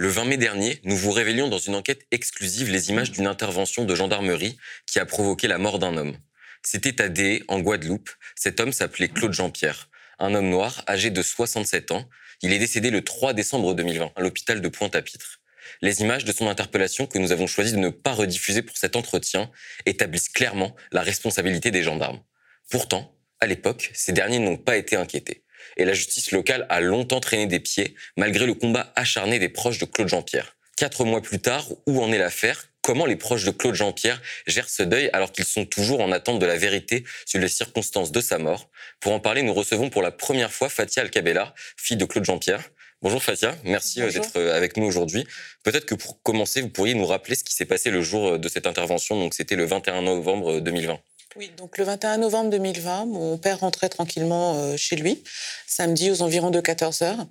Le 0.00 0.08
20 0.08 0.24
mai 0.24 0.36
dernier, 0.38 0.80
nous 0.84 0.96
vous 0.96 1.10
révélions 1.10 1.48
dans 1.48 1.58
une 1.58 1.74
enquête 1.74 2.06
exclusive 2.10 2.70
les 2.70 2.88
images 2.88 3.10
d'une 3.10 3.26
intervention 3.26 3.84
de 3.84 3.94
gendarmerie 3.94 4.56
qui 4.86 4.98
a 4.98 5.04
provoqué 5.04 5.46
la 5.46 5.58
mort 5.58 5.78
d'un 5.78 5.94
homme. 5.98 6.16
C'était 6.62 7.02
à 7.02 7.10
Dé, 7.10 7.44
en 7.48 7.60
Guadeloupe. 7.60 8.08
Cet 8.34 8.60
homme 8.60 8.72
s'appelait 8.72 9.08
Claude 9.08 9.34
Jean-Pierre, 9.34 9.90
un 10.18 10.34
homme 10.34 10.48
noir 10.48 10.82
âgé 10.88 11.10
de 11.10 11.20
67 11.20 11.90
ans. 11.90 12.08
Il 12.40 12.54
est 12.54 12.58
décédé 12.58 12.88
le 12.88 13.04
3 13.04 13.34
décembre 13.34 13.74
2020 13.74 14.12
à 14.16 14.22
l'hôpital 14.22 14.62
de 14.62 14.68
Pointe-à-Pitre. 14.68 15.42
Les 15.82 16.00
images 16.00 16.24
de 16.24 16.32
son 16.32 16.48
interpellation 16.48 17.06
que 17.06 17.18
nous 17.18 17.30
avons 17.30 17.46
choisi 17.46 17.72
de 17.72 17.76
ne 17.76 17.90
pas 17.90 18.14
rediffuser 18.14 18.62
pour 18.62 18.78
cet 18.78 18.96
entretien 18.96 19.50
établissent 19.84 20.30
clairement 20.30 20.74
la 20.92 21.02
responsabilité 21.02 21.70
des 21.70 21.82
gendarmes. 21.82 22.22
Pourtant, 22.70 23.14
à 23.38 23.46
l'époque, 23.46 23.90
ces 23.92 24.14
derniers 24.14 24.38
n'ont 24.38 24.56
pas 24.56 24.78
été 24.78 24.96
inquiétés. 24.96 25.44
Et 25.76 25.84
la 25.84 25.94
justice 25.94 26.32
locale 26.32 26.66
a 26.68 26.80
longtemps 26.80 27.20
traîné 27.20 27.46
des 27.46 27.60
pieds, 27.60 27.94
malgré 28.16 28.46
le 28.46 28.54
combat 28.54 28.92
acharné 28.96 29.38
des 29.38 29.48
proches 29.48 29.78
de 29.78 29.84
Claude 29.84 30.08
Jean-Pierre. 30.08 30.56
Quatre 30.76 31.04
mois 31.04 31.20
plus 31.20 31.40
tard, 31.40 31.66
où 31.86 32.02
en 32.02 32.10
est 32.12 32.18
l'affaire? 32.18 32.70
Comment 32.82 33.04
les 33.04 33.16
proches 33.16 33.44
de 33.44 33.50
Claude 33.50 33.74
Jean-Pierre 33.74 34.22
gèrent 34.46 34.70
ce 34.70 34.82
deuil 34.82 35.10
alors 35.12 35.32
qu'ils 35.32 35.44
sont 35.44 35.66
toujours 35.66 36.00
en 36.00 36.12
attente 36.12 36.38
de 36.38 36.46
la 36.46 36.56
vérité 36.56 37.04
sur 37.26 37.38
les 37.38 37.48
circonstances 37.48 38.10
de 38.10 38.20
sa 38.22 38.38
mort? 38.38 38.70
Pour 39.00 39.12
en 39.12 39.20
parler, 39.20 39.42
nous 39.42 39.52
recevons 39.52 39.90
pour 39.90 40.00
la 40.00 40.10
première 40.10 40.50
fois 40.50 40.70
Fatia 40.70 41.02
Alcabella, 41.02 41.54
fille 41.76 41.98
de 41.98 42.06
Claude 42.06 42.24
Jean-Pierre. 42.24 42.70
Bonjour 43.02 43.22
Fatia, 43.22 43.56
merci 43.64 44.02
euh, 44.02 44.10
d'être 44.10 44.36
euh, 44.36 44.56
avec 44.56 44.76
nous 44.76 44.86
aujourd'hui. 44.86 45.26
Peut-être 45.62 45.86
que 45.86 45.94
pour 45.94 46.22
commencer, 46.22 46.60
vous 46.60 46.68
pourriez 46.68 46.94
nous 46.94 47.06
rappeler 47.06 47.34
ce 47.34 47.44
qui 47.44 47.54
s'est 47.54 47.64
passé 47.64 47.90
le 47.90 48.02
jour 48.02 48.28
euh, 48.28 48.38
de 48.38 48.48
cette 48.48 48.66
intervention, 48.66 49.18
donc 49.18 49.34
c'était 49.34 49.56
le 49.56 49.64
21 49.64 50.02
novembre 50.02 50.60
2020. 50.60 50.98
Oui, 51.36 51.52
donc 51.56 51.78
le 51.78 51.84
21 51.84 52.16
novembre 52.18 52.50
2020, 52.50 53.06
mon 53.06 53.38
père 53.38 53.60
rentrait 53.60 53.88
tranquillement 53.88 54.56
euh, 54.56 54.76
chez 54.76 54.96
lui, 54.96 55.22
samedi 55.64 56.10
aux 56.10 56.22
environs 56.22 56.50
de 56.50 56.60
14 56.60 57.02
heures. 57.02 57.24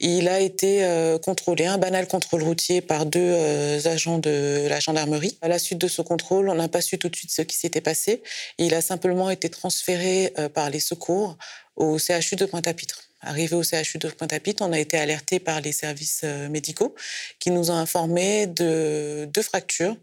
Il 0.00 0.28
a 0.28 0.40
été 0.40 0.84
euh, 0.84 1.18
contrôlé, 1.18 1.64
un 1.64 1.78
banal 1.78 2.06
contrôle 2.06 2.42
routier 2.42 2.82
par 2.82 3.06
deux 3.06 3.20
euh, 3.22 3.80
agents 3.86 4.18
de 4.18 4.66
la 4.68 4.80
gendarmerie. 4.80 5.38
À 5.40 5.48
la 5.48 5.58
suite 5.58 5.78
de 5.78 5.88
ce 5.88 6.02
contrôle, 6.02 6.50
on 6.50 6.56
n'a 6.56 6.68
pas 6.68 6.82
su 6.82 6.98
tout 6.98 7.08
de 7.08 7.16
suite 7.16 7.30
ce 7.30 7.40
qui 7.40 7.56
s'était 7.56 7.80
passé. 7.80 8.22
Il 8.58 8.74
a 8.74 8.82
simplement 8.82 9.30
été 9.30 9.48
transféré 9.48 10.34
par 10.52 10.68
les 10.68 10.80
secours 10.80 11.38
au 11.76 11.98
CHU 11.98 12.36
de 12.36 12.44
Pointe-à-Pitre. 12.44 13.07
Arrivé 13.20 13.56
au 13.56 13.64
CHU 13.64 13.98
de 13.98 14.08
Pointe-à-Pitre, 14.08 14.62
on 14.64 14.72
a 14.72 14.78
été 14.78 14.96
alerté 14.96 15.40
par 15.40 15.60
les 15.60 15.72
services 15.72 16.20
euh, 16.22 16.48
médicaux 16.48 16.94
qui 17.40 17.50
nous 17.50 17.70
ont 17.70 17.74
informé 17.74 18.46
de 18.46 19.28
deux 19.32 19.42
fractures 19.42 19.96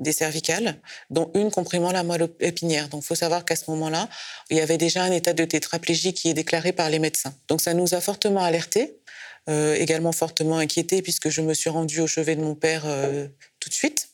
des 0.00 0.12
cervicales, 0.12 0.80
dont 1.08 1.30
une 1.34 1.50
comprimant 1.50 1.92
la 1.92 2.02
moelle 2.02 2.28
épinière. 2.40 2.88
Donc, 2.88 3.04
il 3.04 3.06
faut 3.06 3.14
savoir 3.14 3.44
qu'à 3.44 3.54
ce 3.54 3.70
moment-là, 3.70 4.08
il 4.50 4.56
y 4.56 4.60
avait 4.60 4.78
déjà 4.78 5.04
un 5.04 5.12
état 5.12 5.32
de 5.32 5.44
tétraplégie 5.44 6.12
qui 6.12 6.28
est 6.28 6.34
déclaré 6.34 6.72
par 6.72 6.90
les 6.90 6.98
médecins. 6.98 7.34
Donc, 7.48 7.60
ça 7.60 7.72
nous 7.72 7.94
a 7.94 8.00
fortement 8.00 8.42
alertés, 8.42 8.98
euh, 9.48 9.74
également 9.76 10.12
fortement 10.12 10.58
inquiétés, 10.58 11.02
puisque 11.02 11.28
je 11.28 11.42
me 11.42 11.54
suis 11.54 11.70
rendue 11.70 12.00
au 12.00 12.08
chevet 12.08 12.34
de 12.34 12.42
mon 12.42 12.56
père 12.56 12.82
euh, 12.84 13.28
tout 13.60 13.68
de 13.68 13.74
suite. 13.74 14.05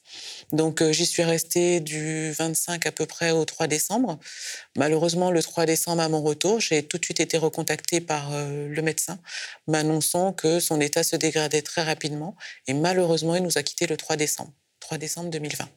Donc 0.52 0.82
euh, 0.82 0.92
j'y 0.92 1.06
suis 1.06 1.22
restée 1.22 1.80
du 1.80 2.30
25 2.32 2.86
à 2.86 2.92
peu 2.92 3.06
près 3.06 3.30
au 3.30 3.44
3 3.44 3.66
décembre. 3.66 4.18
Malheureusement, 4.76 5.30
le 5.30 5.42
3 5.42 5.66
décembre, 5.66 6.02
à 6.02 6.08
mon 6.08 6.22
retour, 6.22 6.60
j'ai 6.60 6.82
tout 6.82 6.98
de 6.98 7.04
suite 7.04 7.20
été 7.20 7.38
recontactée 7.38 8.00
par 8.00 8.32
euh, 8.32 8.68
le 8.68 8.82
médecin, 8.82 9.18
m'annonçant 9.66 10.32
que 10.32 10.60
son 10.60 10.80
état 10.80 11.02
se 11.02 11.16
dégradait 11.16 11.62
très 11.62 11.82
rapidement. 11.82 12.36
Et 12.66 12.74
malheureusement, 12.74 13.34
il 13.34 13.42
nous 13.42 13.58
a 13.58 13.62
quittés 13.62 13.86
le 13.86 13.96
3 13.96 14.16
décembre, 14.16 14.52
3 14.80 14.98
décembre 14.98 15.30
2020. 15.30 15.68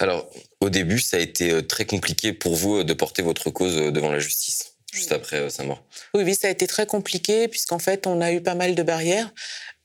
Alors, 0.00 0.28
au 0.60 0.70
début, 0.70 0.98
ça 0.98 1.16
a 1.16 1.20
été 1.20 1.52
euh, 1.52 1.62
très 1.62 1.84
compliqué 1.84 2.32
pour 2.32 2.56
vous 2.56 2.82
de 2.82 2.92
porter 2.94 3.22
votre 3.22 3.50
cause 3.50 3.76
devant 3.76 4.10
la 4.10 4.18
justice 4.18 4.72
juste 4.92 5.12
après 5.12 5.48
sa 5.48 5.64
mort. 5.64 5.82
Oui, 6.12 6.22
oui, 6.22 6.34
ça 6.34 6.48
a 6.48 6.50
été 6.50 6.66
très 6.66 6.84
compliqué 6.84 7.48
puisqu'en 7.48 7.78
fait, 7.78 8.06
on 8.06 8.20
a 8.20 8.30
eu 8.30 8.42
pas 8.42 8.54
mal 8.54 8.74
de 8.74 8.82
barrières 8.82 9.32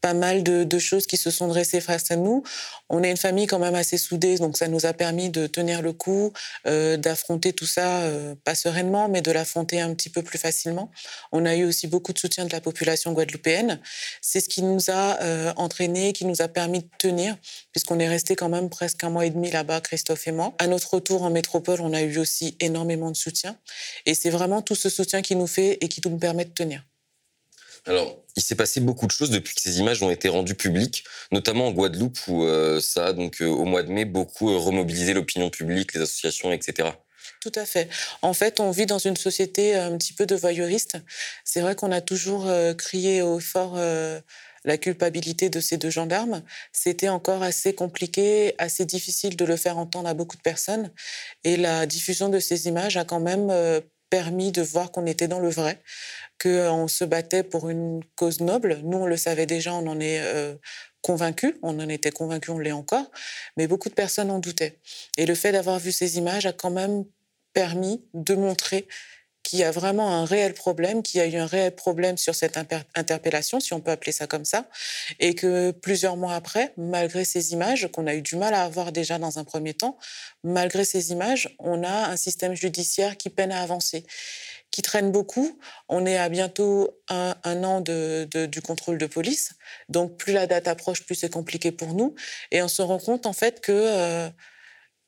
pas 0.01 0.13
mal 0.13 0.43
de, 0.43 0.79
choses 0.79 1.07
qui 1.07 1.17
se 1.17 1.31
sont 1.31 1.47
dressées 1.47 1.81
face 1.81 2.11
à 2.11 2.15
nous. 2.15 2.43
On 2.89 3.03
est 3.03 3.09
une 3.09 3.17
famille 3.17 3.47
quand 3.47 3.59
même 3.59 3.75
assez 3.75 3.97
soudée, 3.97 4.37
donc 4.37 4.57
ça 4.57 4.67
nous 4.67 4.85
a 4.85 4.93
permis 4.93 5.29
de 5.29 5.47
tenir 5.47 5.81
le 5.81 5.91
coup, 5.91 6.31
euh, 6.67 6.97
d'affronter 6.97 7.51
tout 7.51 7.65
ça, 7.65 8.01
euh, 8.01 8.35
pas 8.43 8.53
sereinement, 8.53 9.09
mais 9.09 9.21
de 9.21 9.31
l'affronter 9.31 9.81
un 9.81 9.93
petit 9.95 10.09
peu 10.09 10.21
plus 10.21 10.37
facilement. 10.37 10.91
On 11.31 11.45
a 11.45 11.55
eu 11.55 11.65
aussi 11.65 11.87
beaucoup 11.87 12.13
de 12.13 12.19
soutien 12.19 12.45
de 12.45 12.51
la 12.51 12.61
population 12.61 13.11
guadeloupéenne. 13.11 13.79
C'est 14.21 14.39
ce 14.39 14.49
qui 14.49 14.61
nous 14.61 14.89
a 14.89 15.19
euh, 15.21 15.51
entraînés, 15.57 16.13
qui 16.13 16.25
nous 16.25 16.41
a 16.41 16.47
permis 16.47 16.79
de 16.79 16.89
tenir, 16.99 17.35
puisqu'on 17.71 17.99
est 17.99 18.07
resté 18.07 18.35
quand 18.35 18.49
même 18.49 18.69
presque 18.69 19.03
un 19.03 19.09
mois 19.09 19.25
et 19.25 19.31
demi 19.31 19.49
là-bas, 19.49 19.81
Christophe 19.81 20.27
et 20.27 20.31
moi. 20.31 20.53
À 20.59 20.67
notre 20.67 20.93
retour 20.93 21.23
en 21.23 21.31
métropole, 21.31 21.81
on 21.81 21.93
a 21.93 22.01
eu 22.01 22.19
aussi 22.19 22.55
énormément 22.59 23.09
de 23.09 23.17
soutien. 23.17 23.57
Et 24.05 24.13
c'est 24.13 24.29
vraiment 24.29 24.61
tout 24.61 24.75
ce 24.75 24.89
soutien 24.89 25.21
qui 25.21 25.35
nous 25.35 25.47
fait 25.47 25.77
et 25.81 25.87
qui 25.87 26.01
nous 26.07 26.17
permet 26.17 26.45
de 26.45 26.51
tenir. 26.51 26.83
Alors, 27.87 28.17
il 28.35 28.43
s'est 28.43 28.55
passé 28.55 28.81
beaucoup 28.81 29.07
de 29.07 29.11
choses 29.11 29.29
depuis 29.29 29.55
que 29.55 29.61
ces 29.61 29.79
images 29.79 30.03
ont 30.03 30.11
été 30.11 30.27
rendues 30.27 30.55
publiques, 30.55 31.05
notamment 31.31 31.67
en 31.67 31.71
Guadeloupe 31.71 32.19
où 32.27 32.43
euh, 32.43 32.81
ça 32.81 33.07
a 33.07 33.13
donc 33.13 33.41
euh, 33.41 33.47
au 33.47 33.63
mois 33.63 33.81
de 33.81 33.91
mai 33.91 34.03
beaucoup 34.03 34.51
euh, 34.51 34.57
remobilisé 34.57 35.13
l'opinion 35.13 35.49
publique, 35.49 35.93
les 35.93 36.01
associations, 36.01 36.51
etc. 36.51 36.89
Tout 37.41 37.51
à 37.55 37.65
fait. 37.65 37.89
En 38.21 38.33
fait, 38.33 38.59
on 38.59 38.71
vit 38.71 38.85
dans 38.85 38.99
une 38.99 39.15
société 39.15 39.75
un 39.75 39.97
petit 39.97 40.13
peu 40.13 40.25
de 40.25 40.35
voyeuristes. 40.35 40.97
C'est 41.45 41.61
vrai 41.61 41.75
qu'on 41.75 41.91
a 41.91 42.01
toujours 42.01 42.49
crié 42.77 43.21
au 43.21 43.39
fort 43.39 43.77
la 44.65 44.77
culpabilité 44.77 45.49
de 45.49 45.59
ces 45.59 45.77
deux 45.77 45.89
gendarmes. 45.89 46.41
C'était 46.71 47.09
encore 47.09 47.43
assez 47.43 47.73
compliqué, 47.73 48.55
assez 48.57 48.85
difficile 48.85 49.35
de 49.35 49.45
le 49.45 49.55
faire 49.55 49.77
entendre 49.77 50.09
à 50.09 50.13
beaucoup 50.13 50.35
de 50.35 50.41
personnes. 50.41 50.91
Et 51.43 51.57
la 51.57 51.85
diffusion 51.85 52.29
de 52.29 52.39
ces 52.39 52.67
images 52.67 52.97
a 52.97 53.05
quand 53.05 53.19
même 53.19 53.51
permis 54.09 54.51
de 54.51 54.61
voir 54.61 54.91
qu'on 54.91 55.05
était 55.05 55.27
dans 55.27 55.39
le 55.39 55.49
vrai, 55.49 55.81
qu'on 56.41 56.87
se 56.87 57.03
battait 57.03 57.43
pour 57.43 57.69
une 57.69 58.01
cause 58.15 58.41
noble. 58.41 58.79
Nous, 58.83 58.97
on 58.97 59.05
le 59.05 59.17
savait 59.17 59.45
déjà, 59.45 59.73
on 59.73 59.87
en 59.87 59.99
est 59.99 60.19
euh, 60.21 60.55
convaincus, 61.01 61.55
on 61.63 61.79
en 61.79 61.89
était 61.89 62.11
convaincus, 62.11 62.49
on 62.49 62.59
l'est 62.59 62.71
encore, 62.71 63.09
mais 63.55 63.67
beaucoup 63.67 63.89
de 63.89 63.93
personnes 63.93 64.31
en 64.31 64.39
doutaient. 64.39 64.79
Et 65.17 65.25
le 65.25 65.35
fait 65.35 65.51
d'avoir 65.51 65.79
vu 65.79 65.91
ces 65.91 66.17
images 66.17 66.45
a 66.45 66.53
quand 66.53 66.71
même 66.71 67.05
permis 67.53 68.03
de 68.13 68.35
montrer 68.35 68.87
qu'il 69.47 69.59
y 69.59 69.63
a 69.63 69.71
vraiment 69.71 70.13
un 70.13 70.25
réel 70.25 70.53
problème, 70.53 71.01
qu'il 71.01 71.21
y 71.21 71.23
a 71.23 71.25
eu 71.25 71.37
un 71.37 71.45
réel 71.45 71.73
problème 71.73 72.17
sur 72.17 72.35
cette 72.35 72.57
interpellation, 72.57 73.61
si 73.61 73.73
on 73.73 73.79
peut 73.79 73.91
appeler 73.91 74.11
ça 74.11 74.27
comme 74.27 74.43
ça, 74.43 74.65
et 75.21 75.35
que 75.35 75.71
plusieurs 75.71 76.17
mois 76.17 76.35
après, 76.35 76.73
malgré 76.75 77.23
ces 77.23 77.53
images 77.53 77.87
qu'on 77.93 78.07
a 78.07 78.13
eu 78.13 78.21
du 78.21 78.35
mal 78.35 78.53
à 78.53 78.63
avoir 78.63 78.91
déjà 78.91 79.19
dans 79.19 79.39
un 79.39 79.45
premier 79.45 79.73
temps, 79.73 79.97
malgré 80.43 80.83
ces 80.83 81.13
images, 81.13 81.55
on 81.59 81.85
a 81.85 82.09
un 82.09 82.17
système 82.17 82.55
judiciaire 82.55 83.15
qui 83.15 83.29
peine 83.29 83.53
à 83.53 83.61
avancer 83.61 84.05
qui 84.71 84.81
traîne 84.81 85.11
beaucoup. 85.11 85.59
On 85.89 86.05
est 86.05 86.17
à 86.17 86.29
bientôt 86.29 87.01
un, 87.09 87.33
an 87.63 87.81
de, 87.81 88.27
du 88.45 88.61
contrôle 88.61 88.97
de 88.97 89.05
police. 89.05 89.53
Donc, 89.89 90.17
plus 90.17 90.33
la 90.33 90.47
date 90.47 90.67
approche, 90.67 91.03
plus 91.03 91.15
c'est 91.15 91.31
compliqué 91.31 91.71
pour 91.71 91.93
nous. 91.93 92.15
Et 92.51 92.61
on 92.61 92.67
se 92.67 92.81
rend 92.81 92.99
compte, 92.99 93.25
en 93.25 93.33
fait, 93.33 93.61
que 93.61 93.71
euh, 93.71 94.29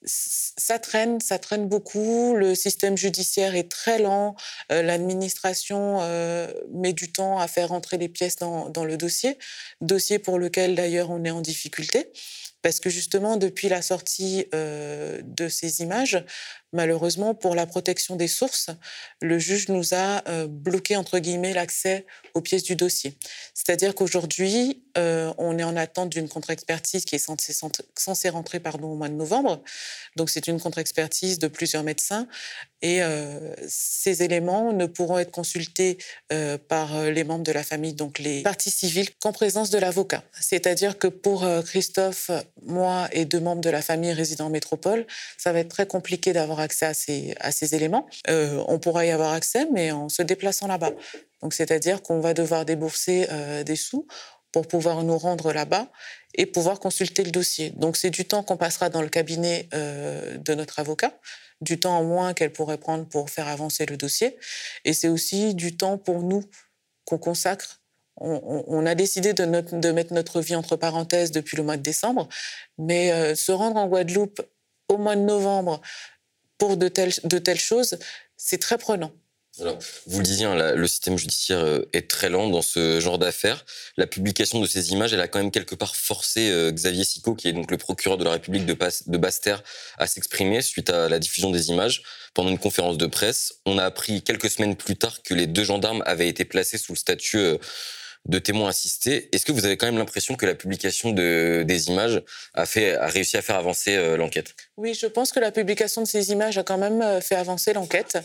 ça 0.02 0.80
traîne, 0.80 1.19
ça 1.19 1.40
traîne 1.40 1.68
beaucoup. 1.68 2.36
Le 2.36 2.56
système 2.56 2.98
judiciaire 2.98 3.56
est 3.56 3.69
très 3.69 4.00
lent. 4.00 4.36
Euh, 4.72 4.81
l'administration 4.81 6.00
euh, 6.02 6.52
met 6.72 6.94
du 6.94 7.12
temps 7.12 7.38
à 7.38 7.48
faire 7.48 7.72
entrer 7.72 7.98
les 7.98 8.09
pièces 8.09 8.38
dans, 8.38 8.86
le 8.86 8.98
dossier, 8.98 9.38
dossier 9.81 10.19
pour 10.19 10.40
lequel 10.40 10.75
d'ailleurs 10.75 11.09
on 11.12 11.24
est 11.25 11.31
en 11.31 11.42
difficulté. 11.42 12.12
Parce 12.62 12.80
que 12.80 12.90
justement, 12.90 13.38
depuis 13.38 13.69
la 13.69 13.81
sortie 13.81 14.46
de 14.52 15.48
ces 15.48 15.80
images, 15.80 16.25
malheureusement, 16.74 17.34
pour 17.34 17.56
la 17.56 17.66
protection 17.66 18.16
des 18.16 18.28
sources, 18.28 18.69
le 19.22 19.40
juge 19.40 19.69
nous 19.69 19.94
a 19.94 20.28
euh, 20.28 20.47
bloqué, 20.47 20.96
entre 20.96 21.19
guillemets, 21.19 21.53
l'accès 21.53 22.06
aux 22.34 22.41
pièces 22.41 22.63
du 22.63 22.75
dossier. 22.75 23.18
C'est-à-dire 23.53 23.96
qu'aujourd'hui, 23.96 24.84
euh, 24.97 25.34
on 25.38 25.57
est 25.57 25.63
en 25.63 25.75
attente 25.75 26.09
d'une 26.09 26.30
contre-expertise 26.30 27.06
qui 27.06 27.16
est 27.16 27.19
censée, 27.19 28.30
rentrer 28.30 28.59
pardon, 28.59 28.90
au 28.90 28.96
mois 28.96 29.09
de 29.09 29.13
novembre. 29.13 29.62
Donc, 30.16 30.30
c'est 30.30 30.47
une 30.47 30.59
contre-expertise 30.59 31.40
de 31.40 31.47
plusieurs 31.47 31.84
médecins. 31.84 32.28
Et 32.81 33.01
ces 33.68 34.24
éléments 34.24 34.72
ne 34.72 34.86
pourront 34.86 35.18
être 35.18 35.31
consultés 35.31 35.97
par 36.69 37.03
les 37.03 37.25
membres 37.25 37.44
de 37.44 37.51
la 37.51 37.63
famille, 37.63 37.94
donc 37.94 38.19
les 38.19 38.41
parties 38.41 38.72
civiles, 38.72 39.10
qu'en 39.19 39.33
présence 39.33 39.69
de 39.69 39.77
l'avocat. 39.77 40.24
C'est-à-dire 40.39 40.98
que 40.98 41.07
pour 41.07 41.45
Christophe, 41.65 42.31
moi 42.62 43.10
et 43.12 43.25
deux 43.25 43.42
membres 43.42 43.62
de 43.62 43.69
la 43.69 43.81
famille 43.81 44.13
résidant 44.13 44.45
en 44.45 44.50
métropole, 44.50 45.06
ça 45.38 45.51
va 45.51 45.60
être 45.60 45.68
très 45.68 45.88
compliqué 45.88 46.31
d'avoir 46.31 46.59
accès 46.60 46.86
à 47.40 47.52
ces, 47.52 47.76
éléments. 47.76 48.08
Euh, 48.30 48.64
on 48.68 48.80
pourra 48.80 49.06
y 49.06 49.12
avoir 49.12 49.34
accès, 49.34 49.68
mais 49.72 49.92
en 49.92 50.10
se 50.10 50.22
déplaçant 50.22 50.68
là-bas. 50.68 50.92
Donc, 51.42 51.54
c'est-à-dire 51.54 52.02
qu'on 52.02 52.20
va 52.20 52.34
devoir 52.34 52.66
débourser 52.66 53.28
euh, 53.32 53.64
des 53.64 53.76
sous 53.76 54.08
pour 54.52 54.68
pouvoir 54.68 55.04
nous 55.04 55.18
rendre 55.18 55.54
là-bas 55.54 55.88
et 56.36 56.46
pouvoir 56.46 56.80
consulter 56.80 57.24
le 57.24 57.32
dossier. 57.32 57.72
Donc, 57.72 57.98
c'est 57.98 58.10
du 58.10 58.26
temps 58.26 58.44
qu'on 58.44 58.58
passera 58.58 58.90
dans 58.90 59.02
le 59.02 59.10
cabinet 59.10 59.68
euh, 59.74 60.38
de 60.38 60.54
notre 60.54 60.80
avocat, 60.80 61.14
du 61.62 61.80
temps 61.80 61.98
en 61.98 62.04
moins 62.04 62.34
qu'elle 62.34 62.52
pourrait 62.52 62.78
prendre 62.78 63.06
pour 63.08 63.30
faire 63.30 63.48
avancer 63.48 63.86
le 63.86 63.98
dossier, 63.98 64.38
et 64.86 64.94
c'est 64.94 65.08
aussi 65.08 65.54
du 65.56 65.78
temps 65.78 65.98
pour 65.98 66.24
nous 66.24 66.44
qu'on 67.06 67.18
consacre 67.18 67.82
on, 68.22 68.86
a 68.86 68.96
décidé 68.96 69.32
de, 69.32 69.46
mettre 69.46 70.14
notre 70.14 70.42
vie 70.42 70.56
entre 70.56 70.76
parenthèses 70.76 71.32
depuis 71.32 71.56
le 71.56 71.64
mois 71.64 71.78
de 71.78 71.82
décembre, 71.82 72.28
mais 72.78 73.34
se 73.34 73.54
rendre 73.54 73.78
en 73.78 73.88
Guadeloupe 73.88 74.42
au 74.90 74.98
mois 74.98 75.16
de 75.16 75.22
novembre 75.22 75.82
pour 76.60 76.78
de 76.78 76.88
telles, 76.88 77.60
choses, 77.60 77.98
c'est 78.38 78.60
très 78.60 78.78
prenant. 78.78 79.12
vous 80.06 80.20
le 80.20 80.24
disiez, 80.24 80.46
hein, 80.46 80.76
le 80.76 80.88
système 80.88 81.18
judiciaire 81.18 81.60
euh, 81.60 81.90
est 81.94 82.10
très 82.10 82.30
lent 82.30 82.50
dans 82.50 82.62
ce 82.62 83.00
genre 83.00 83.18
d'affaires. 83.18 83.66
La 83.98 84.06
publication 84.06 84.60
de 84.60 84.68
ces 84.68 84.92
images, 84.92 85.14
elle 85.14 85.22
a 85.22 85.28
quand 85.28 85.40
même 85.40 85.52
quelque 85.52 85.74
part 85.74 85.96
forcé 85.96 86.52
euh, 86.52 86.72
Xavier 86.72 87.06
Sicot, 87.06 87.34
qui 87.34 87.48
est 87.48 87.54
donc 87.54 87.72
le 87.72 87.78
procureur 87.78 88.18
de 88.18 88.26
la 88.26 88.32
République 88.32 88.66
de, 88.66 89.18
Basse-Terre, 89.18 89.64
à 89.98 90.06
s'exprimer 90.06 90.62
suite 90.62 90.90
à 90.90 91.10
la 91.10 91.18
diffusion 91.18 91.50
des 91.50 91.70
images. 91.70 92.04
Pendant 92.34 92.50
une 92.50 92.60
conférence 92.60 92.98
de 92.98 93.08
presse, 93.08 93.54
on 93.66 93.78
a 93.78 93.84
appris 93.84 94.22
quelques 94.22 94.50
semaines 94.50 94.76
plus 94.76 94.98
tard 94.98 95.24
que 95.24 95.34
les 95.34 95.48
deux 95.48 95.64
gendarmes 95.64 96.04
avaient 96.06 96.30
été 96.30 96.46
placés 96.46 96.78
sous 96.78 96.92
le 96.92 96.98
statut 96.98 97.40
euh, 97.40 97.58
de 98.25 98.38
témoins 98.38 98.69
assistés. 98.69 99.30
Est-ce 99.33 99.45
que 99.45 99.51
vous 99.51 99.66
avez 99.66 99.77
quand 99.77 99.86
même 99.86 99.98
l'impression 99.98 100.36
que 100.36 100.45
la 100.45 100.56
publication 100.56 101.12
de, 101.12 101.63
des 101.66 101.88
images 101.88 102.21
a, 102.54 102.66
fait, 102.66 102.95
a 102.95 103.07
réussi 103.07 103.38
à 103.38 103.42
faire 103.42 103.56
avancer 103.56 103.95
euh, 103.95 104.18
l'enquête? 104.18 104.56
Oui, 104.77 104.94
je 104.94 105.07
pense 105.07 105.31
que 105.31 105.39
la 105.39 105.51
publication 105.51 106.01
de 106.01 106.07
ces 106.07 106.31
images 106.31 106.57
a 106.57 106.63
quand 106.63 106.77
même 106.77 107.01
euh, 107.01 107.21
fait 107.21 107.36
avancer 107.36 107.74
l'enquête, 107.74 108.18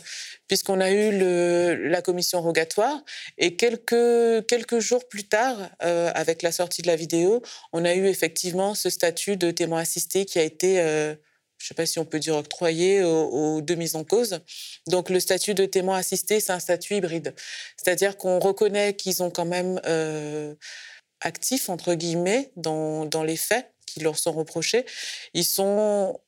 puisqu'on 0.48 0.80
a 0.80 0.90
eu 0.90 1.16
le, 1.16 1.88
la 1.88 2.02
commission 2.02 2.42
rogatoire 2.42 3.02
et 3.38 3.56
quelques, 3.56 4.46
quelques 4.46 4.80
jours 4.80 5.08
plus 5.08 5.24
tard, 5.24 5.56
euh, 5.82 6.10
avec 6.14 6.42
la 6.42 6.52
sortie 6.52 6.82
de 6.82 6.88
la 6.88 6.96
vidéo, 6.96 7.42
on 7.72 7.84
a 7.84 7.94
eu 7.94 8.06
effectivement 8.06 8.74
ce 8.74 8.90
statut 8.90 9.36
de 9.36 9.50
témoin 9.50 9.80
assisté 9.80 10.24
qui 10.24 10.38
a 10.38 10.42
été 10.42 11.14
je 11.64 11.68
ne 11.68 11.68
sais 11.68 11.74
pas 11.74 11.86
si 11.86 11.98
on 11.98 12.04
peut 12.04 12.18
dire 12.18 12.36
octroyé 12.36 13.02
aux, 13.02 13.62
deux 13.62 13.74
mises 13.74 13.96
en 13.96 14.04
cause. 14.04 14.40
Donc 14.86 15.08
le 15.08 15.18
statut 15.18 15.54
de 15.54 15.64
témoin 15.64 15.96
assisté, 15.96 16.38
c'est 16.38 16.52
un 16.52 16.58
statut 16.58 16.96
hybride. 16.96 17.34
C'est-à-dire 17.78 18.18
qu'on 18.18 18.38
reconnaît 18.38 18.92
qu'ils 18.92 19.22
ont 19.22 19.30
quand 19.30 19.46
même 19.46 19.80
euh, 19.86 20.54
actifs, 21.22 21.70
entre 21.70 21.94
guillemets, 21.94 22.52
dans, 22.56 23.06
dans, 23.06 23.22
les 23.22 23.38
faits 23.38 23.72
qui 23.86 24.00
leur 24.00 24.18
sont 24.18 24.32
reprochés. 24.32 24.84
Ils 25.32 25.46
sont... 25.46 26.20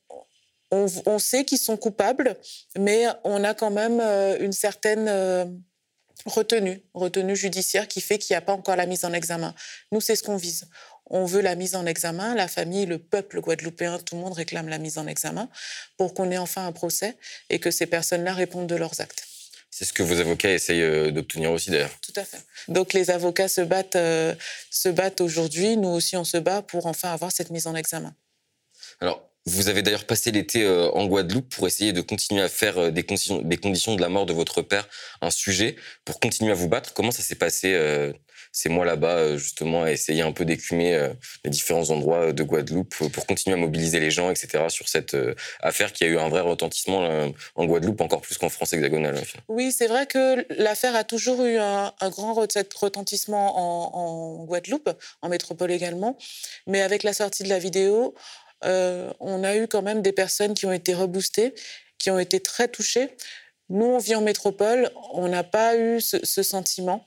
On, 0.71 1.19
sait 1.19 1.45
qu'ils 1.45 1.59
sont 1.59 1.77
coupables, 1.77 2.35
mais 2.75 3.05
on 3.23 3.43
a 3.43 3.53
quand 3.53 3.71
même 3.71 3.99
euh, 4.01 4.39
une 4.39 4.53
certaine... 4.53 5.07
Euh, 5.07 5.45
retenue, 6.25 6.81
retenue 6.95 7.35
judiciaire 7.35 7.87
qui 7.87 8.01
fait 8.01 8.17
qu'il 8.17 8.33
n'y 8.33 8.37
a 8.37 8.41
pas 8.41 8.53
encore 8.53 8.75
la 8.75 8.87
mise 8.87 9.05
en 9.05 9.13
examen. 9.13 9.53
Nous, 9.91 10.01
c'est 10.01 10.15
ce 10.15 10.23
qu'on 10.23 10.35
vise. 10.35 10.67
On 11.09 11.25
veut 11.25 11.41
la 11.41 11.55
mise 11.55 11.75
en 11.75 11.85
examen. 11.85 12.35
La 12.35 12.47
famille, 12.47 12.85
le 12.85 12.99
peuple 12.99 13.39
guadeloupéen, 13.41 13.99
tout 13.99 14.15
le 14.15 14.21
monde 14.21 14.33
réclame 14.33 14.67
la 14.67 14.77
mise 14.77 14.97
en 14.97 15.07
examen 15.07 15.49
pour 15.97 16.13
qu'on 16.13 16.29
ait 16.31 16.37
enfin 16.37 16.65
un 16.67 16.71
procès 16.71 17.17
et 17.49 17.59
que 17.59 17.71
ces 17.71 17.85
personnes-là 17.85 18.33
répondent 18.33 18.67
de 18.67 18.75
leurs 18.75 18.99
actes. 18.99 19.23
C'est 19.69 19.85
ce 19.85 19.93
que 19.93 20.03
vos 20.03 20.19
avocats 20.19 20.51
essayent 20.51 20.81
euh, 20.81 21.11
d'obtenir 21.11 21.51
aussi 21.51 21.69
d'ailleurs. 21.69 21.91
Tout 22.01 22.13
à 22.15 22.23
fait. 22.23 22.39
Donc 22.67 22.93
les 22.93 23.11
avocats 23.11 23.47
se 23.47 23.61
battent, 23.61 23.95
euh, 23.95 24.33
se 24.71 24.89
battent 24.89 25.21
aujourd'hui. 25.21 25.77
Nous 25.77 25.89
aussi, 25.89 26.17
on 26.17 26.23
se 26.23 26.37
bat 26.37 26.61
pour 26.61 26.87
enfin 26.87 27.11
avoir 27.11 27.31
cette 27.31 27.51
mise 27.51 27.67
en 27.67 27.75
examen. 27.75 28.15
Alors, 29.01 29.26
vous 29.47 29.69
avez 29.69 29.81
d'ailleurs 29.81 30.05
passé 30.05 30.31
l'été 30.31 30.63
euh, 30.63 30.89
en 30.91 31.05
Guadeloupe 31.05 31.49
pour 31.49 31.67
essayer 31.67 31.93
de 31.93 32.01
continuer 32.01 32.41
à 32.41 32.49
faire 32.49 32.91
des 32.91 33.03
conditions, 33.03 33.41
des 33.41 33.57
conditions 33.57 33.95
de 33.95 34.01
la 34.01 34.09
mort 34.09 34.25
de 34.25 34.33
votre 34.33 34.61
père 34.61 34.87
un 35.21 35.31
sujet, 35.31 35.75
pour 36.05 36.19
continuer 36.19 36.51
à 36.51 36.55
vous 36.55 36.67
battre. 36.67 36.93
Comment 36.93 37.11
ça 37.11 37.23
s'est 37.23 37.35
passé 37.35 37.73
c'est 38.57 38.69
moi 38.69 38.85
là-bas 38.85 39.17
euh, 39.17 39.37
justement 39.37 39.83
à 39.83 39.91
essayer 39.91 40.23
un 40.23 40.31
peu 40.31 40.43
d'écumer 40.43 40.95
euh, 40.95 41.09
les 41.43 41.51
différents 41.51 41.91
endroits 41.91 42.33
de 42.33 42.43
Guadeloupe 42.43 42.95
pour 43.09 43.27
continuer 43.27 43.55
à 43.55 43.59
mobiliser 43.59 43.99
les 43.99 44.09
gens, 44.09 44.31
etc. 44.31 44.65
sur 44.69 44.89
cette 44.89 45.13
euh, 45.13 45.35
affaire 45.59 45.93
qui 45.93 46.03
a 46.03 46.07
eu 46.07 46.17
un 46.17 46.29
vrai 46.29 46.41
retentissement 46.41 47.31
en 47.55 47.65
Guadeloupe, 47.65 48.01
encore 48.01 48.21
plus 48.21 48.37
qu'en 48.37 48.49
France 48.49 48.73
hexagonale. 48.73 49.21
Oui, 49.47 49.71
c'est 49.71 49.87
vrai 49.87 50.07
que 50.07 50.45
l'affaire 50.61 50.95
a 50.95 51.03
toujours 51.03 51.43
eu 51.43 51.57
un, 51.57 51.93
grand 52.09 52.33
retentissement 52.33 54.39
en, 54.39 54.43
Guadeloupe, 54.45 54.89
en 55.21 55.29
métropole 55.29 55.71
également, 55.71 56.17
mais 56.65 56.81
avec 56.81 57.03
la 57.03 57.13
sortie 57.13 57.43
de 57.43 57.49
la 57.49 57.59
vidéo, 57.59 58.15
on 58.63 59.43
a 59.43 59.55
eu 59.55 59.67
quand 59.67 59.81
même 59.81 60.01
des 60.01 60.11
personnes 60.11 60.53
qui 60.53 60.65
ont 60.65 60.71
été 60.71 60.93
reboostées, 60.93 61.53
qui 61.97 62.11
ont 62.11 62.19
été 62.19 62.39
très 62.39 62.67
touchées. 62.67 63.09
Nous, 63.69 63.85
on 63.85 63.97
vit 63.97 64.15
en 64.15 64.21
métropole, 64.21 64.89
on 65.13 65.27
n'a 65.27 65.43
pas 65.43 65.77
eu 65.77 65.99
ce 66.01 66.43
sentiment 66.43 67.05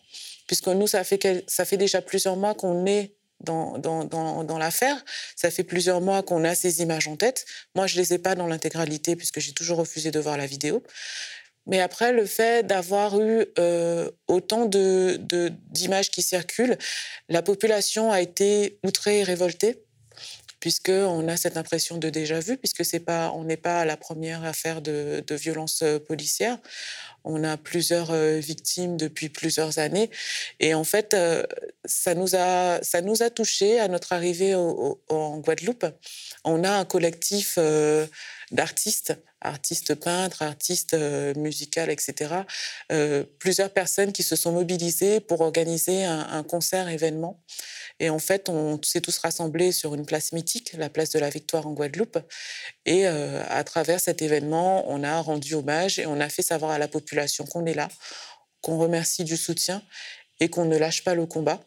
puisque 0.51 0.67
nous, 0.67 0.89
ça 0.89 1.05
fait, 1.05 1.77
déjà 1.77 2.03
plusieurs 2.03 2.35
mois 2.35 2.55
qu'on 2.55 2.85
est 2.85 3.15
dans, 3.39 4.59
l'affaire. 4.59 4.97
Ça 5.37 5.49
fait 5.49 5.63
plusieurs 5.63 6.01
mois 6.01 6.25
qu'on 6.25 6.43
a 6.43 6.57
ces 6.57 6.83
images 6.83 7.07
en 7.07 7.15
tête. 7.15 7.47
Moi, 7.77 7.87
je 7.87 7.95
ne 7.95 8.03
les 8.03 8.15
ai 8.15 8.19
pas 8.19 8.35
dans 8.35 8.49
l'intégralité, 8.49 9.15
puisque 9.15 9.39
j'ai 9.39 9.53
toujours 9.53 9.79
refusé 9.79 10.11
de 10.11 10.19
voir 10.19 10.37
la 10.37 10.47
vidéo. 10.47 10.83
Mais 11.67 11.81
après, 11.81 12.13
le 12.13 12.27
fait 12.27 12.67
d'avoir 12.67 13.21
eu 13.21 13.47
euh, 13.61 14.11
autant 14.27 14.67
d'images 14.67 16.11
qui 16.11 16.23
circulent, 16.23 16.77
la 17.29 17.43
population 17.43 18.11
a 18.11 18.21
été 18.21 18.81
outrée 18.83 19.21
et 19.21 19.23
révoltée, 19.23 19.85
puisqu'on 20.61 21.27
a 21.27 21.37
cette 21.37 21.57
impression 21.57 21.97
de 21.97 22.11
déjà 22.11 22.39
vu, 22.39 22.57
puisque 22.59 22.85
c'est 22.85 23.01
pas, 23.01 23.33
on 23.35 23.45
n'est 23.45 23.57
pas 23.57 23.85
la 23.85 23.97
première 23.97 24.45
affaire 24.45 24.83
de, 24.83 25.25
violence 25.31 25.81
euh, 25.83 25.99
policière. 25.99 26.59
On 27.25 27.45
a 27.45 27.57
plusieurs 27.57 28.11
euh, 28.11 28.39
victimes 28.39 28.97
depuis 28.97 29.29
plusieurs 29.29 29.79
années. 29.79 30.11
Et 30.59 30.75
en 30.75 30.85
fait, 30.85 31.15
euh, 31.15 31.45
ça 31.85 32.15
nous 32.15 32.35
a, 32.35 32.83
ça 32.83 33.01
nous 33.01 33.23
a 33.23 33.31
touchés 33.31 33.81
à 33.81 33.89
notre 33.89 34.13
arrivée 34.13 34.55
en 34.55 35.39
Guadeloupe. 35.39 35.87
On 36.45 36.65
a 36.65 36.71
un 36.71 36.85
collectif 36.85 37.59
d'artistes, 38.51 39.17
artistes 39.41 39.95
peintres, 39.95 40.43
artistes 40.43 40.95
musicaux, 41.37 41.89
etc. 41.89 42.35
plusieurs 43.39 43.71
personnes 43.71 44.13
qui 44.13 44.23
se 44.23 44.37
sont 44.37 44.53
mobilisées 44.53 45.21
pour 45.21 45.41
organiser 45.41 46.05
un 46.05 46.43
concert 46.43 46.89
événement 46.89 47.41
et 48.01 48.09
en 48.09 48.19
fait, 48.19 48.49
on 48.49 48.81
s'est 48.83 49.03
tous 49.03 49.19
rassemblés 49.19 49.73
sur 49.73 49.95
une 49.95 50.07
place 50.07 50.33
mythique, 50.33 50.73
la 50.73 50.89
place 50.89 51.11
de 51.11 51.19
la 51.19 51.29
Victoire 51.29 51.67
en 51.67 51.73
Guadeloupe. 51.73 52.19
Et 52.87 53.07
euh, 53.07 53.45
à 53.49 53.63
travers 53.63 54.01
cet 54.01 54.23
événement, 54.23 54.91
on 54.91 55.05
a 55.05 55.21
rendu 55.21 55.55
hommage 55.55 55.99
et 55.99 56.07
on 56.07 56.19
a 56.19 56.31
fait 56.31 56.43
savoir 56.43 56.73
à 56.73 56.79
la 56.79 56.89
population 56.89 57.45
qu'on 57.45 57.67
est 57.67 57.75
là, 57.75 57.89
qu'on 58.63 58.79
remercie 58.79 59.25
du 59.25 59.37
soutien 59.37 59.83
et 60.41 60.49
qu'on 60.49 60.65
ne 60.65 60.79
lâche 60.79 61.05
pas 61.05 61.15
le 61.15 61.27
combat. 61.27 61.61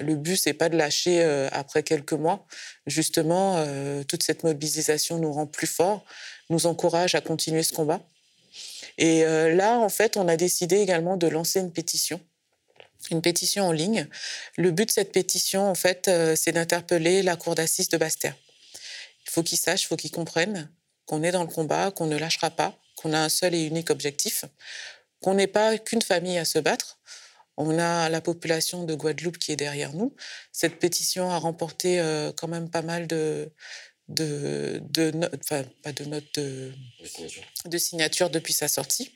Le 0.00 0.14
but, 0.14 0.36
c'est 0.36 0.52
pas 0.52 0.68
de 0.68 0.76
lâcher 0.76 1.22
euh, 1.22 1.48
après 1.52 1.82
quelques 1.82 2.12
mois. 2.12 2.46
Justement, 2.86 3.56
euh, 3.56 4.04
toute 4.04 4.22
cette 4.22 4.44
mobilisation 4.44 5.18
nous 5.18 5.32
rend 5.32 5.46
plus 5.46 5.66
forts, 5.66 6.04
nous 6.50 6.66
encourage 6.66 7.14
à 7.14 7.20
continuer 7.20 7.62
ce 7.62 7.72
combat. 7.72 8.00
Et 8.96 9.22
là, 9.22 9.78
en 9.78 9.88
fait, 9.88 10.16
on 10.16 10.26
a 10.26 10.36
décidé 10.36 10.78
également 10.78 11.16
de 11.16 11.28
lancer 11.28 11.60
une 11.60 11.70
pétition 11.70 12.20
une 13.10 13.22
pétition 13.22 13.66
en 13.66 13.72
ligne. 13.72 14.06
Le 14.56 14.70
but 14.70 14.86
de 14.86 14.90
cette 14.90 15.12
pétition, 15.12 15.68
en 15.68 15.74
fait, 15.74 16.08
euh, 16.08 16.36
c'est 16.36 16.52
d'interpeller 16.52 17.22
la 17.22 17.36
cour 17.36 17.54
d'assises 17.54 17.88
de 17.88 17.96
Bastère. 17.96 18.36
Il 19.26 19.30
faut 19.30 19.42
qu'ils 19.42 19.58
sachent, 19.58 19.84
il 19.84 19.86
faut 19.86 19.96
qu'ils 19.96 20.10
comprennent 20.10 20.70
qu'on 21.06 21.22
est 21.22 21.32
dans 21.32 21.42
le 21.42 21.48
combat, 21.48 21.90
qu'on 21.90 22.06
ne 22.06 22.16
lâchera 22.16 22.50
pas, 22.50 22.78
qu'on 22.96 23.12
a 23.12 23.18
un 23.18 23.28
seul 23.28 23.54
et 23.54 23.64
unique 23.64 23.90
objectif, 23.90 24.44
qu'on 25.22 25.34
n'est 25.34 25.46
pas 25.46 25.78
qu'une 25.78 26.02
famille 26.02 26.38
à 26.38 26.44
se 26.44 26.58
battre. 26.58 26.98
On 27.58 27.78
a 27.78 28.08
la 28.08 28.20
population 28.20 28.84
de 28.84 28.94
Guadeloupe 28.94 29.36
qui 29.36 29.52
est 29.52 29.56
derrière 29.56 29.92
nous. 29.92 30.14
Cette 30.52 30.78
pétition 30.78 31.30
a 31.30 31.38
remporté 31.38 32.00
euh, 32.00 32.32
quand 32.32 32.48
même 32.48 32.70
pas 32.70 32.82
mal 32.82 33.06
de, 33.06 33.50
de, 34.08 34.80
de 34.90 35.12
enfin, 35.38 35.64
pas 35.82 35.92
de 35.92 36.04
notes 36.04 36.38
de, 36.38 36.72
de 37.66 37.78
signature 37.78 38.30
depuis 38.30 38.52
sa 38.52 38.68
sortie. 38.68 39.12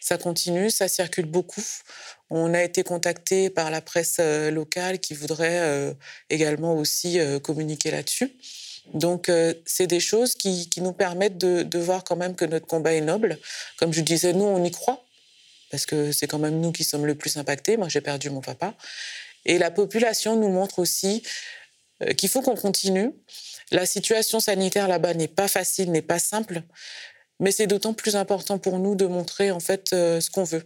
Ça 0.00 0.18
continue, 0.18 0.70
ça 0.70 0.88
circule 0.88 1.26
beaucoup. 1.26 1.64
On 2.30 2.52
a 2.52 2.62
été 2.62 2.82
contacté 2.82 3.48
par 3.50 3.70
la 3.70 3.80
presse 3.80 4.16
euh, 4.20 4.50
locale 4.50 4.98
qui 4.98 5.14
voudrait 5.14 5.60
euh, 5.60 5.94
également 6.30 6.76
aussi 6.76 7.18
euh, 7.18 7.38
communiquer 7.38 7.90
là-dessus. 7.90 8.36
Donc, 8.92 9.30
c'est 9.64 9.86
des 9.86 9.98
choses 9.98 10.34
qui, 10.34 10.68
qui 10.68 10.82
nous 10.82 10.92
permettent 10.92 11.38
de, 11.38 11.62
de, 11.62 11.78
voir 11.78 12.04
quand 12.04 12.16
même 12.16 12.36
que 12.36 12.44
notre 12.44 12.66
combat 12.66 12.92
est 12.92 13.00
noble. 13.00 13.38
Comme 13.78 13.94
je 13.94 14.02
disais, 14.02 14.34
nous, 14.34 14.44
on 14.44 14.62
y 14.62 14.70
croit, 14.70 15.03
parce 15.74 15.86
que 15.86 16.12
c'est 16.12 16.28
quand 16.28 16.38
même 16.38 16.60
nous 16.60 16.70
qui 16.70 16.84
sommes 16.84 17.04
le 17.04 17.16
plus 17.16 17.36
impactés. 17.36 17.76
Moi, 17.76 17.88
j'ai 17.88 18.00
perdu 18.00 18.30
mon 18.30 18.40
papa. 18.40 18.76
Et 19.44 19.58
la 19.58 19.72
population 19.72 20.36
nous 20.36 20.48
montre 20.48 20.78
aussi 20.78 21.24
qu'il 22.16 22.28
faut 22.28 22.42
qu'on 22.42 22.54
continue, 22.54 23.12
la 23.72 23.86
situation 23.86 24.38
sanitaire 24.38 24.86
là-bas 24.86 25.14
n'est 25.14 25.26
pas 25.26 25.48
facile, 25.48 25.90
n'est 25.90 26.00
pas 26.00 26.20
simple, 26.20 26.62
mais 27.40 27.50
c'est 27.50 27.66
d'autant 27.66 27.92
plus 27.92 28.14
important 28.14 28.58
pour 28.58 28.78
nous 28.78 28.94
de 28.94 29.06
montrer 29.06 29.50
en 29.50 29.58
fait 29.58 29.92
euh, 29.92 30.20
ce 30.20 30.30
qu'on 30.30 30.44
veut. 30.44 30.62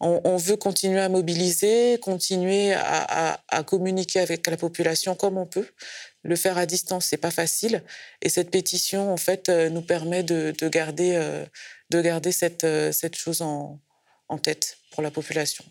On, 0.00 0.36
veut 0.36 0.56
continuer 0.56 1.00
à 1.00 1.08
mobiliser, 1.08 1.98
continuer 2.00 2.72
à, 2.72 3.40
communiquer 3.66 4.20
avec 4.20 4.46
la 4.46 4.56
population 4.56 5.16
comme 5.16 5.36
on 5.36 5.46
peut. 5.46 5.66
Le 6.22 6.36
faire 6.36 6.56
à 6.56 6.66
distance, 6.66 7.06
c'est 7.06 7.16
pas 7.16 7.32
facile. 7.32 7.82
Et 8.22 8.28
cette 8.28 8.52
pétition, 8.52 9.12
en 9.12 9.16
fait, 9.16 9.48
euh, 9.48 9.70
nous 9.70 9.82
permet 9.82 10.22
de, 10.22 10.52
garder, 10.68 11.16
euh, 11.16 11.44
de 11.90 12.00
garder 12.00 12.30
cette, 12.30 12.64
cette 12.92 13.16
chose 13.16 13.42
en 13.42 13.80
tête 14.36 14.76
pour 14.90 15.02
la 15.02 15.10
population. 15.10 15.64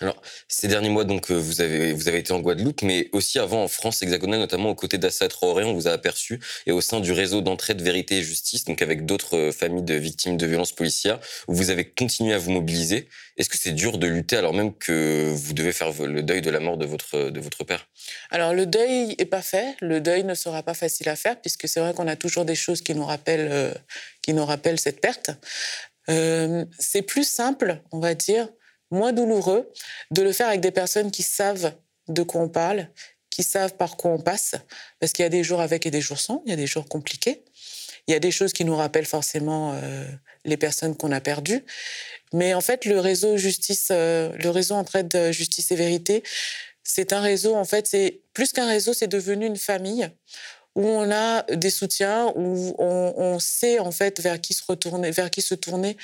Alors, 0.00 0.20
ces 0.46 0.68
derniers 0.68 0.90
mois, 0.90 1.04
donc, 1.04 1.30
euh, 1.30 1.34
vous 1.34 1.60
avez, 1.60 1.92
vous 1.92 2.06
avez 2.06 2.18
été 2.18 2.32
en 2.32 2.38
Guadeloupe, 2.38 2.82
mais 2.82 3.08
aussi 3.12 3.38
avant 3.40 3.64
en 3.64 3.68
France 3.68 4.00
hexagonale, 4.02 4.38
notamment 4.38 4.70
aux 4.70 4.74
côtés 4.76 4.98
d'Assa 4.98 5.26
Traoré, 5.26 5.64
on 5.64 5.74
vous 5.74 5.88
a 5.88 5.90
aperçu, 5.90 6.38
et 6.66 6.72
au 6.72 6.80
sein 6.80 7.00
du 7.00 7.10
réseau 7.10 7.40
d'entraide 7.40 7.82
vérité 7.82 8.18
et 8.18 8.22
justice, 8.22 8.64
donc 8.64 8.80
avec 8.80 9.06
d'autres 9.06 9.36
euh, 9.36 9.52
familles 9.52 9.82
de 9.82 9.94
victimes 9.94 10.36
de 10.36 10.46
violences 10.46 10.70
policières, 10.72 11.18
où 11.48 11.54
vous 11.54 11.70
avez 11.70 11.84
continué 11.84 12.32
à 12.32 12.38
vous 12.38 12.52
mobiliser. 12.52 13.08
Est-ce 13.38 13.48
que 13.48 13.58
c'est 13.58 13.72
dur 13.72 13.98
de 13.98 14.06
lutter 14.06 14.36
alors 14.36 14.52
même 14.52 14.76
que 14.76 15.32
vous 15.32 15.52
devez 15.52 15.72
faire 15.72 15.92
le 15.92 16.22
deuil 16.22 16.42
de 16.42 16.50
la 16.50 16.60
mort 16.60 16.76
de 16.76 16.86
votre, 16.86 17.30
de 17.30 17.40
votre 17.40 17.64
père? 17.64 17.88
Alors, 18.30 18.54
le 18.54 18.66
deuil 18.66 19.16
n'est 19.18 19.24
pas 19.24 19.42
fait. 19.42 19.76
Le 19.80 20.00
deuil 20.00 20.24
ne 20.24 20.34
sera 20.34 20.62
pas 20.62 20.74
facile 20.74 21.08
à 21.08 21.16
faire, 21.16 21.40
puisque 21.40 21.68
c'est 21.68 21.80
vrai 21.80 21.92
qu'on 21.94 22.08
a 22.08 22.16
toujours 22.16 22.44
des 22.44 22.56
choses 22.56 22.82
qui 22.82 22.94
nous 22.94 23.04
rappellent, 23.04 23.48
euh, 23.50 23.74
qui 24.22 24.32
nous 24.32 24.44
rappellent 24.44 24.78
cette 24.78 25.00
perte. 25.00 25.30
C'est 26.08 27.02
plus 27.02 27.28
simple, 27.28 27.82
on 27.92 28.00
va 28.00 28.14
dire, 28.14 28.48
moins 28.90 29.12
douloureux 29.12 29.70
de 30.10 30.22
le 30.22 30.32
faire 30.32 30.48
avec 30.48 30.60
des 30.60 30.70
personnes 30.70 31.10
qui 31.10 31.22
savent 31.22 31.74
de 32.08 32.22
quoi 32.22 32.40
on 32.40 32.48
parle, 32.48 32.88
qui 33.30 33.42
savent 33.42 33.74
par 33.76 33.96
quoi 33.96 34.10
on 34.10 34.18
passe, 34.18 34.54
parce 34.98 35.12
qu'il 35.12 35.22
y 35.22 35.26
a 35.26 35.30
des 35.30 35.44
jours 35.44 35.60
avec 35.60 35.86
et 35.86 35.90
des 35.90 36.00
jours 36.00 36.18
sans, 36.18 36.42
il 36.46 36.50
y 36.50 36.52
a 36.52 36.56
des 36.56 36.66
jours 36.66 36.88
compliqués. 36.88 37.44
Il 38.06 38.12
y 38.12 38.14
a 38.14 38.20
des 38.20 38.30
choses 38.30 38.54
qui 38.54 38.64
nous 38.64 38.74
rappellent 38.74 39.06
forcément 39.06 39.74
euh, 39.74 40.06
les 40.46 40.56
personnes 40.56 40.96
qu'on 40.96 41.12
a 41.12 41.20
perdues. 41.20 41.62
Mais 42.32 42.54
en 42.54 42.62
fait, 42.62 42.86
le 42.86 42.98
réseau 43.00 43.36
justice, 43.36 43.88
euh, 43.90 44.32
le 44.38 44.48
réseau 44.48 44.76
entraide 44.76 45.30
justice 45.30 45.70
et 45.72 45.76
vérité, 45.76 46.22
c'est 46.82 47.12
un 47.12 47.20
réseau, 47.20 47.54
en 47.54 47.66
fait, 47.66 47.86
c'est 47.86 48.22
plus 48.32 48.52
qu'un 48.52 48.66
réseau, 48.66 48.94
c'est 48.94 49.08
devenu 49.08 49.44
une 49.44 49.58
famille 49.58 50.08
où 50.74 50.86
on 50.86 51.10
a 51.10 51.42
des 51.54 51.70
soutiens, 51.70 52.32
où 52.36 52.74
on, 52.78 53.38
sait 53.40 53.78
en 53.78 53.90
fait 53.90 54.20
vers 54.20 54.40
qui 54.40 54.54
se 54.54 54.62
retourner, 54.66 55.10
vers 55.10 55.30
qui 55.30 55.42
se 55.42 55.54
tourner 55.54 55.96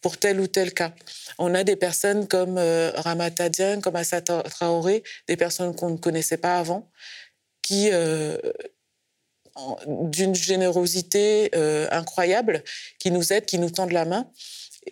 pour 0.00 0.18
tel 0.18 0.40
ou 0.40 0.46
tel 0.46 0.72
cas. 0.72 0.92
On 1.38 1.54
a 1.54 1.64
des 1.64 1.76
personnes 1.76 2.26
comme 2.26 2.56
euh, 2.58 2.90
Ramata 2.94 3.48
comme 3.82 3.96
Assa 3.96 4.20
Traoré, 4.20 5.02
des 5.28 5.36
personnes 5.36 5.74
qu'on 5.74 5.90
ne 5.90 5.96
connaissait 5.96 6.36
pas 6.36 6.58
avant, 6.58 6.88
qui, 7.62 7.90
euh, 7.92 8.38
d'une 9.86 10.34
générosité 10.34 11.50
euh, 11.54 11.88
incroyable, 11.90 12.62
qui 12.98 13.10
nous 13.10 13.32
aident, 13.32 13.46
qui 13.46 13.58
nous 13.58 13.70
tendent 13.70 13.92
la 13.92 14.04
main. 14.04 14.30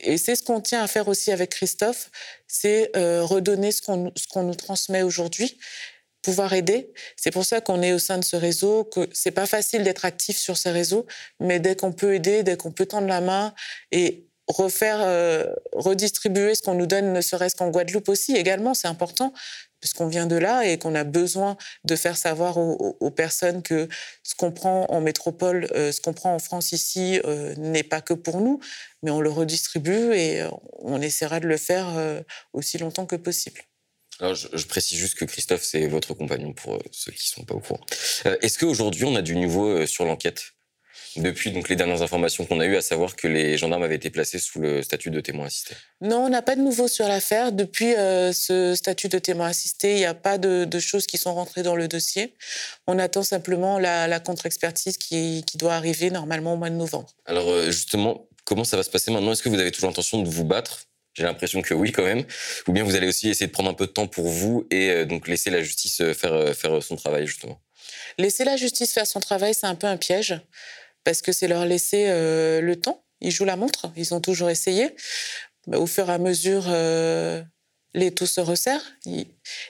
Et 0.00 0.18
c'est 0.18 0.36
ce 0.36 0.42
qu'on 0.42 0.60
tient 0.60 0.82
à 0.82 0.86
faire 0.86 1.08
aussi 1.08 1.32
avec 1.32 1.50
Christophe, 1.50 2.10
c'est 2.46 2.90
redonner 2.94 3.72
ce 3.72 3.80
qu'on 3.80 4.42
nous 4.42 4.54
transmet 4.54 5.02
aujourd'hui, 5.02 5.58
pouvoir 6.28 6.52
aider. 6.52 6.92
C'est 7.16 7.30
pour 7.30 7.46
ça 7.46 7.62
qu'on 7.62 7.80
est 7.80 7.94
au 7.94 7.98
sein 7.98 8.18
de 8.18 8.24
ce 8.24 8.36
réseau, 8.36 8.84
que 8.84 9.08
c'est 9.14 9.30
pas 9.30 9.46
facile 9.46 9.82
d'être 9.82 10.04
actif 10.04 10.36
sur 10.36 10.58
ce 10.58 10.68
réseau, 10.68 11.06
mais 11.40 11.58
dès 11.58 11.74
qu'on 11.74 11.90
peut 11.90 12.12
aider, 12.14 12.42
dès 12.42 12.58
qu'on 12.58 12.70
peut 12.70 12.84
tendre 12.84 13.06
la 13.06 13.22
main 13.22 13.54
et 13.92 14.26
refaire, 14.46 14.98
euh, 15.00 15.46
redistribuer 15.72 16.54
ce 16.54 16.60
qu'on 16.60 16.74
nous 16.74 16.86
donne, 16.86 17.14
ne 17.14 17.22
serait-ce 17.22 17.56
qu'en 17.56 17.70
Guadeloupe 17.70 18.10
aussi, 18.10 18.36
également, 18.36 18.74
c'est 18.74 18.88
important, 18.88 19.32
puisqu'on 19.80 20.06
vient 20.06 20.26
de 20.26 20.36
là 20.36 20.66
et 20.66 20.76
qu'on 20.76 20.94
a 20.94 21.04
besoin 21.04 21.56
de 21.84 21.96
faire 21.96 22.18
savoir 22.18 22.58
aux, 22.58 23.10
personnes 23.10 23.62
que 23.62 23.88
ce 24.22 24.34
qu'on 24.34 24.52
prend 24.52 24.84
en 24.90 25.00
métropole, 25.00 25.66
euh, 25.74 25.92
ce 25.92 26.02
qu'on 26.02 26.12
prend 26.12 26.34
en 26.34 26.38
France 26.38 26.72
ici, 26.72 27.22
euh, 27.24 27.54
n'est 27.56 27.84
pas 27.84 28.02
que 28.02 28.12
pour 28.12 28.42
nous, 28.42 28.60
mais 29.02 29.10
on 29.10 29.22
le 29.22 29.30
redistribue 29.30 30.12
et 30.12 30.44
on 30.80 31.00
essaiera 31.00 31.40
de 31.40 31.46
le 31.46 31.56
faire 31.56 31.86
aussi 32.52 32.76
longtemps 32.76 33.06
que 33.06 33.16
possible. 33.16 33.67
Alors, 34.20 34.34
je, 34.34 34.48
je, 34.52 34.66
précise 34.66 34.98
juste 34.98 35.14
que 35.14 35.24
Christophe, 35.24 35.62
c'est 35.62 35.86
votre 35.86 36.14
compagnon 36.14 36.52
pour 36.52 36.82
ceux 36.90 37.12
qui 37.12 37.30
ne 37.30 37.40
sont 37.40 37.44
pas 37.44 37.54
au 37.54 37.60
courant. 37.60 37.84
Est-ce 38.42 38.58
qu'aujourd'hui, 38.58 39.04
on 39.04 39.14
a 39.14 39.22
du 39.22 39.36
nouveau 39.36 39.86
sur 39.86 40.04
l'enquête? 40.04 40.54
Depuis 41.16 41.50
donc 41.50 41.68
les 41.68 41.76
dernières 41.76 42.02
informations 42.02 42.44
qu'on 42.44 42.60
a 42.60 42.66
eues, 42.66 42.76
à 42.76 42.82
savoir 42.82 43.16
que 43.16 43.26
les 43.26 43.56
gendarmes 43.56 43.82
avaient 43.82 43.96
été 43.96 44.10
placés 44.10 44.38
sous 44.38 44.60
le 44.60 44.82
statut 44.82 45.10
de 45.10 45.20
témoin 45.20 45.46
assisté 45.46 45.74
Non, 46.00 46.26
on 46.26 46.28
n'a 46.28 46.42
pas 46.42 46.54
de 46.54 46.60
nouveau 46.60 46.88
sur 46.88 47.08
l'affaire. 47.08 47.52
Depuis 47.52 47.94
euh, 47.94 48.32
ce 48.32 48.74
statut 48.74 49.08
de 49.08 49.18
témoin 49.18 49.48
assisté, 49.48 49.92
il 49.92 49.98
n'y 49.98 50.04
a 50.04 50.14
pas 50.14 50.38
de, 50.38 50.78
choses 50.78 51.06
qui 51.06 51.18
sont 51.18 51.34
rentrées 51.34 51.62
dans 51.62 51.74
le 51.74 51.88
dossier. 51.88 52.34
On 52.86 52.98
attend 52.98 53.22
simplement 53.22 53.78
la, 53.78 54.20
contre-expertise 54.20 54.96
qui, 54.96 55.44
doit 55.54 55.74
arriver 55.74 56.10
normalement 56.10 56.54
au 56.54 56.56
mois 56.56 56.70
de 56.70 56.76
novembre. 56.76 57.08
Alors 57.26 57.48
euh, 57.48 57.66
justement, 57.66 58.28
comment 58.44 58.64
ça 58.64 58.76
va 58.76 58.82
se 58.82 58.90
passer 58.90 59.10
maintenant? 59.10 59.32
Est-ce 59.32 59.42
que 59.42 59.48
vous 59.48 59.58
avez 59.58 59.72
toujours 59.72 59.90
l'intention 59.90 60.22
de 60.22 60.28
vous 60.28 60.44
battre? 60.44 60.87
J'ai 61.18 61.24
l'impression 61.24 61.60
que 61.60 61.74
oui, 61.74 61.92
quand 61.92 62.04
même. 62.04 62.24
Ou 62.68 62.72
bien 62.72 62.84
vous 62.84 62.94
allez 62.94 63.08
aussi 63.08 63.28
essayer 63.28 63.46
de 63.46 63.52
prendre 63.52 63.68
un 63.68 63.74
peu 63.74 63.86
de 63.86 63.92
temps 63.92 64.06
pour 64.06 64.28
vous 64.28 64.66
et 64.70 64.90
euh, 64.90 65.04
donc 65.04 65.28
laisser 65.28 65.50
la 65.50 65.62
justice 65.62 66.02
faire, 66.14 66.54
faire 66.54 66.82
son 66.82 66.96
travail, 66.96 67.26
justement. 67.26 67.60
Laisser 68.18 68.44
la 68.44 68.56
justice 68.56 68.92
faire 68.92 69.06
son 69.06 69.20
travail, 69.20 69.54
c'est 69.54 69.66
un 69.66 69.74
peu 69.74 69.86
un 69.86 69.96
piège 69.96 70.40
parce 71.04 71.22
que 71.22 71.32
c'est 71.32 71.48
leur 71.48 71.64
laisser 71.64 72.06
euh, 72.08 72.60
le 72.60 72.76
temps. 72.76 73.04
Ils 73.20 73.30
jouent 73.30 73.44
la 73.44 73.56
montre, 73.56 73.90
ils 73.96 74.14
ont 74.14 74.20
toujours 74.20 74.50
essayé. 74.50 74.94
Au 75.66 75.86
fur 75.86 76.08
et 76.08 76.12
à 76.12 76.18
mesure, 76.18 76.64
euh, 76.68 77.42
les 77.94 78.12
taux 78.12 78.26
se 78.26 78.40
resserrent. 78.40 78.84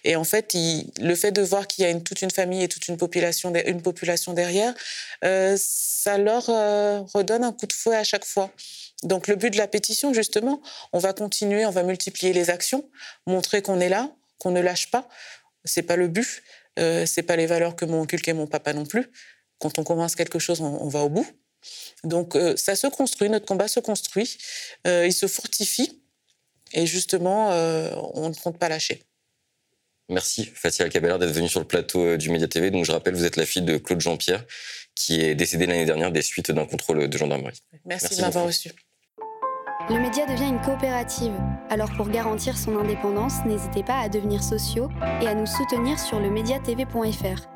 Et 0.04 0.16
en 0.16 0.24
fait, 0.24 0.54
le 1.00 1.14
fait 1.14 1.30
de 1.30 1.42
voir 1.42 1.66
qu'il 1.66 1.84
y 1.84 1.86
a 1.86 1.90
une, 1.90 2.02
toute 2.02 2.22
une 2.22 2.30
famille 2.30 2.62
et 2.62 2.68
toute 2.68 2.88
une 2.88 2.96
population, 2.96 3.52
une 3.54 3.82
population 3.82 4.32
derrière, 4.32 4.74
euh, 5.24 5.56
ça 5.58 6.18
leur 6.18 6.46
redonne 7.12 7.44
un 7.44 7.52
coup 7.52 7.66
de 7.66 7.72
fouet 7.72 7.96
à 7.96 8.04
chaque 8.04 8.24
fois. 8.24 8.50
Donc 9.04 9.28
le 9.28 9.36
but 9.36 9.50
de 9.50 9.58
la 9.58 9.68
pétition, 9.68 10.12
justement, 10.12 10.60
on 10.92 10.98
va 10.98 11.12
continuer, 11.12 11.64
on 11.66 11.70
va 11.70 11.82
multiplier 11.82 12.32
les 12.32 12.50
actions, 12.50 12.88
montrer 13.26 13.62
qu'on 13.62 13.80
est 13.80 13.88
là, 13.88 14.10
qu'on 14.38 14.50
ne 14.50 14.60
lâche 14.60 14.90
pas. 14.90 15.08
C'est 15.64 15.82
pas 15.82 15.96
le 15.96 16.08
but, 16.08 16.42
euh, 16.78 17.06
c'est 17.06 17.22
pas 17.22 17.36
les 17.36 17.46
valeurs 17.46 17.76
que 17.76 17.84
m'ont 17.84 18.02
inculqué 18.02 18.32
mon 18.32 18.46
papa 18.46 18.72
non 18.72 18.86
plus. 18.86 19.10
Quand 19.58 19.78
on 19.78 19.84
commence 19.84 20.14
quelque 20.14 20.38
chose, 20.38 20.60
on, 20.60 20.88
va 20.88 21.00
au 21.00 21.08
bout. 21.08 21.26
Donc 22.04 22.36
euh, 22.36 22.56
ça 22.56 22.76
se 22.76 22.86
construit, 22.86 23.28
notre 23.28 23.46
combat 23.46 23.66
se 23.66 23.80
construit, 23.80 24.38
euh, 24.86 25.06
il 25.06 25.12
se 25.12 25.26
fortifie 25.26 25.97
et 26.72 26.86
justement, 26.86 27.50
euh, 27.52 27.90
on 28.14 28.28
ne 28.28 28.34
compte 28.34 28.58
pas 28.58 28.68
lâcher. 28.68 29.02
Merci 30.10 30.46
Fatia 30.54 30.86
Alcabella 30.86 31.18
d'être 31.18 31.32
venue 31.32 31.48
sur 31.48 31.60
le 31.60 31.66
plateau 31.66 32.16
du 32.16 32.30
Média 32.30 32.48
TV. 32.48 32.70
Donc 32.70 32.84
je 32.84 32.92
rappelle, 32.92 33.14
vous 33.14 33.24
êtes 33.24 33.36
la 33.36 33.44
fille 33.44 33.62
de 33.62 33.76
Claude 33.76 34.00
Jean-Pierre 34.00 34.44
qui 34.94 35.20
est 35.20 35.34
décédé 35.34 35.66
l'année 35.66 35.84
dernière 35.84 36.10
des 36.10 36.22
suites 36.22 36.50
d'un 36.50 36.66
contrôle 36.66 37.08
de 37.08 37.18
gendarmerie. 37.18 37.62
Merci, 37.84 38.16
de 38.16 38.20
m'avoir 38.22 38.46
reçu. 38.46 38.72
Le 39.88 40.00
média 40.00 40.26
devient 40.26 40.48
une 40.48 40.60
coopérative. 40.60 41.32
Alors 41.70 41.90
pour 41.96 42.08
garantir 42.08 42.58
son 42.58 42.76
indépendance, 42.76 43.44
n'hésitez 43.46 43.82
pas 43.82 44.00
à 44.00 44.08
devenir 44.08 44.42
sociaux 44.42 44.90
et 45.22 45.26
à 45.26 45.34
nous 45.34 45.46
soutenir 45.46 45.98
sur 45.98 46.20
le 46.20 46.30
mediatv.fr. 46.30 47.48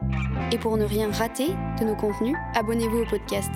Et 0.52 0.58
pour 0.58 0.76
ne 0.76 0.84
rien 0.84 1.10
rater 1.10 1.48
de 1.80 1.84
nos 1.84 1.96
contenus, 1.96 2.36
abonnez-vous 2.54 3.00
au 3.00 3.06
podcast. 3.06 3.50